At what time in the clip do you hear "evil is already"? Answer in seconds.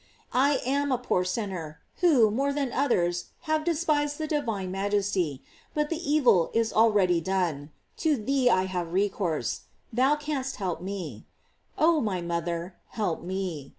6.11-7.21